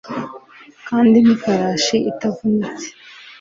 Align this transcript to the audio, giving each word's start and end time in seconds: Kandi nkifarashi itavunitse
Kandi 0.87 1.15
nkifarashi 1.23 1.97
itavunitse 2.11 2.87